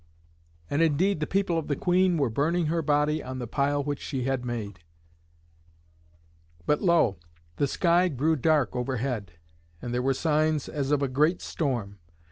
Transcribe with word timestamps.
And 0.67 0.81
indeed 0.81 1.19
the 1.19 1.27
people 1.27 1.59
of 1.59 1.67
the 1.67 1.75
queen 1.75 2.17
were 2.17 2.31
burning 2.31 2.65
her 2.65 2.81
body 2.81 3.21
on 3.23 3.37
the 3.37 3.45
pile 3.45 3.83
which 3.83 3.99
she 3.99 4.23
had 4.23 4.43
made. 4.43 4.79
But 6.65 6.81
lo! 6.81 7.17
the 7.57 7.67
sky 7.67 8.07
grew 8.07 8.35
dark 8.35 8.75
overhead, 8.75 9.33
and 9.79 9.93
there 9.93 10.01
were 10.01 10.15
signs 10.15 10.67
as 10.67 10.89
of 10.89 11.03
a 11.03 11.07
great 11.07 11.39
storm. 11.39 11.99